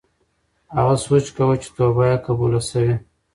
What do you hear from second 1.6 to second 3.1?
چې توبه یې قبوله شوې.